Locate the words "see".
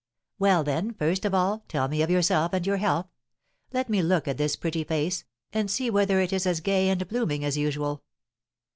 5.69-5.91